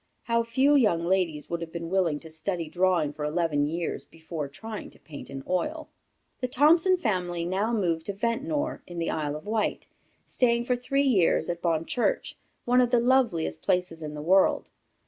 How 0.23 0.41
few 0.41 0.73
young 0.75 1.05
ladies 1.05 1.47
would 1.47 1.61
have 1.61 1.71
been 1.71 1.91
willing 1.91 2.17
to 2.21 2.29
study 2.31 2.67
drawing 2.67 3.13
for 3.13 3.23
eleven 3.23 3.67
years, 3.67 4.03
before 4.03 4.47
trying 4.47 4.89
to 4.89 4.99
paint 4.99 5.29
in 5.29 5.43
oil! 5.47 5.89
The 6.39 6.47
Thompson 6.47 6.97
family 6.97 7.45
now 7.45 7.71
moved 7.71 8.07
to 8.07 8.13
Ventnor, 8.13 8.81
in 8.87 8.97
the 8.97 9.11
Isle 9.11 9.35
of 9.35 9.45
Wight, 9.45 9.85
staying 10.25 10.65
for 10.65 10.75
three 10.75 11.05
years 11.05 11.51
at 11.51 11.61
Bonchurch, 11.61 12.35
one 12.65 12.81
of 12.81 12.89
the 12.89 12.99
loveliest 12.99 13.61
places 13.61 14.01
in 14.01 14.15
the 14.15 14.23
world. 14.23 14.71